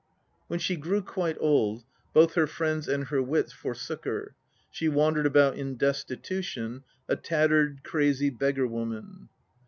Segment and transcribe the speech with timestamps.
[0.47, 4.33] When she grew quite old, both her friends and her wits forsook her.
[4.71, 9.29] She wandered about in destitution, a tattered, crazy beggar woman.